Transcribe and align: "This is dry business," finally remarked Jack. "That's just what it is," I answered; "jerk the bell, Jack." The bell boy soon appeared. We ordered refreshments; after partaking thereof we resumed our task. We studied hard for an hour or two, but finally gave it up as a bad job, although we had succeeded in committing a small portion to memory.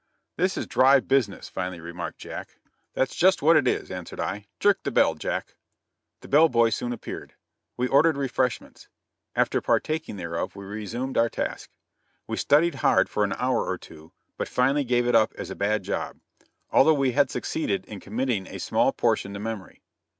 "This 0.35 0.57
is 0.57 0.65
dry 0.65 0.99
business," 0.99 1.47
finally 1.47 1.79
remarked 1.79 2.17
Jack. 2.17 2.55
"That's 2.95 3.15
just 3.15 3.43
what 3.43 3.55
it 3.55 3.67
is," 3.67 3.91
I 3.91 3.97
answered; 3.97 4.45
"jerk 4.59 4.81
the 4.81 4.89
bell, 4.89 5.13
Jack." 5.13 5.53
The 6.21 6.27
bell 6.27 6.49
boy 6.49 6.71
soon 6.71 6.91
appeared. 6.91 7.35
We 7.77 7.87
ordered 7.87 8.17
refreshments; 8.17 8.87
after 9.35 9.61
partaking 9.61 10.15
thereof 10.15 10.55
we 10.55 10.65
resumed 10.65 11.19
our 11.19 11.29
task. 11.29 11.69
We 12.25 12.37
studied 12.37 12.73
hard 12.81 13.09
for 13.09 13.23
an 13.23 13.33
hour 13.33 13.63
or 13.63 13.77
two, 13.77 14.11
but 14.39 14.47
finally 14.49 14.85
gave 14.85 15.05
it 15.05 15.13
up 15.15 15.33
as 15.35 15.51
a 15.51 15.55
bad 15.55 15.83
job, 15.83 16.19
although 16.71 16.95
we 16.95 17.11
had 17.11 17.29
succeeded 17.29 17.85
in 17.85 17.99
committing 17.99 18.47
a 18.47 18.57
small 18.57 18.91
portion 18.91 19.33
to 19.35 19.39
memory. 19.39 19.83